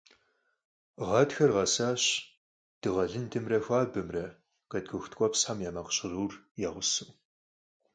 [1.07, 2.03] Гъатхэр къэсащ
[2.81, 4.25] дыгъэ лыдымрэ хуабэмрэ,
[4.69, 6.33] къеткӀух ткӀуэпсхэм я макъ жьгъырур
[6.67, 7.11] я гъусэу.